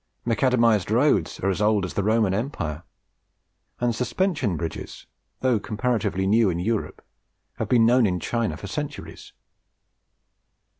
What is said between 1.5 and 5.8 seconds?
as old as the Roman empire; and suspension bridges, though